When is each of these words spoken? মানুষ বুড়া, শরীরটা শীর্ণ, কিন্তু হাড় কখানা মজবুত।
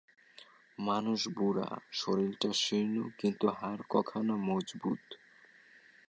মানুষ 0.79 1.19
বুড়া, 1.37 1.69
শরীরটা 1.91 2.49
শীর্ণ, 2.53 2.95
কিন্তু 3.17 3.45
হাড় 3.57 3.83
কখানা 3.89 4.35
মজবুত। 4.47 5.03